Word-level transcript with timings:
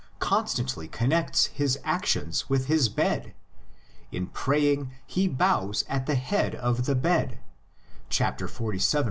constantly 0.17 0.87
connects 0.87 1.45
his 1.53 1.77
actions 1.83 2.49
with 2.49 2.65
his 2.65 2.89
bed: 2.89 3.35
in 4.11 4.25
praying 4.25 4.89
he 5.05 5.27
bows 5.27 5.83
at 5.87 6.07
the 6.07 6.15
head 6.15 6.55
of 6.55 6.87
the 6.87 6.95
bed, 6.95 7.37
xlvii. 8.09 8.81